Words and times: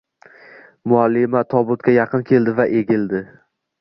Muallima 0.93 1.43
tobutga 1.53 1.95
yaqin 1.97 2.25
keldi 2.31 2.57
va 2.61 2.67
egilldi. 2.81 3.23